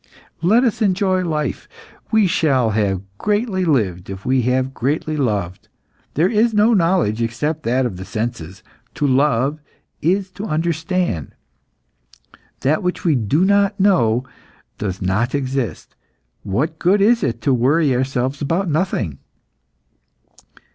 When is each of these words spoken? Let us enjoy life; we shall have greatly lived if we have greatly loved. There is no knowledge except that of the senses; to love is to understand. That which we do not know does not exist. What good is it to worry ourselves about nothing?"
Let 0.41 0.63
us 0.63 0.81
enjoy 0.81 1.21
life; 1.23 1.69
we 2.11 2.25
shall 2.25 2.71
have 2.71 3.03
greatly 3.19 3.63
lived 3.65 4.09
if 4.09 4.25
we 4.25 4.41
have 4.49 4.73
greatly 4.73 5.15
loved. 5.15 5.67
There 6.15 6.27
is 6.27 6.55
no 6.55 6.73
knowledge 6.73 7.21
except 7.21 7.61
that 7.65 7.85
of 7.85 7.97
the 7.97 8.03
senses; 8.03 8.63
to 8.95 9.05
love 9.05 9.59
is 10.01 10.31
to 10.31 10.45
understand. 10.47 11.35
That 12.61 12.81
which 12.81 13.05
we 13.05 13.13
do 13.13 13.45
not 13.45 13.79
know 13.79 14.23
does 14.79 15.03
not 15.03 15.35
exist. 15.35 15.95
What 16.41 16.79
good 16.79 16.99
is 16.99 17.21
it 17.21 17.39
to 17.41 17.53
worry 17.53 17.95
ourselves 17.95 18.41
about 18.41 18.71
nothing?" 18.71 19.19